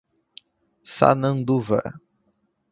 [0.93, 1.79] Sananduva